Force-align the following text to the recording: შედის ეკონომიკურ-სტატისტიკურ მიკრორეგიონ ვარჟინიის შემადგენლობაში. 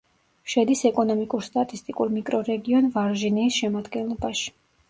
შედის 0.53 0.79
ეკონომიკურ-სტატისტიკურ 0.89 2.11
მიკრორეგიონ 2.15 2.91
ვარჟინიის 2.97 3.61
შემადგენლობაში. 3.63 4.53